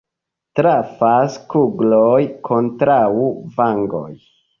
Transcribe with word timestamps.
Trafas 0.59 1.35
kugloj 1.53 2.21
kontraŭ 2.49 2.97
vangoj. 3.59 4.09